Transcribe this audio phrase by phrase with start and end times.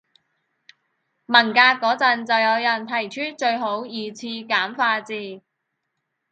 [1.27, 5.43] 文革嗰陣就有人提出最好二次簡化字